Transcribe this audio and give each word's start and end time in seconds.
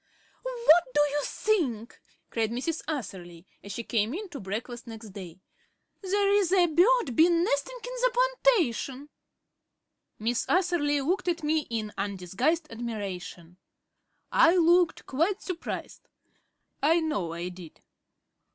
"What 0.41 0.85
do 0.95 0.99
you 1.11 1.21
think?" 1.25 2.01
cried 2.31 2.49
Mrs. 2.49 2.81
Atherley 2.87 3.45
as 3.63 3.71
she 3.71 3.83
came 3.83 4.15
in 4.15 4.29
to 4.29 4.39
breakfast 4.39 4.87
next 4.87 5.09
day. 5.09 5.39
"There's 6.01 6.51
a 6.51 6.65
bird 6.65 7.15
been 7.15 7.43
nesting 7.43 7.77
in 7.83 7.91
the 8.01 8.11
plantation!" 8.41 9.09
Miss 10.17 10.49
Atherley 10.49 11.01
looked 11.01 11.27
at 11.27 11.43
me 11.43 11.67
in 11.69 11.93
undisguised 11.99 12.65
admiration. 12.71 13.57
I 14.31 14.55
looked 14.55 15.05
quite 15.05 15.43
surprised 15.43 16.09
I 16.81 16.99
know 16.99 17.33
I 17.33 17.49
did. 17.49 17.79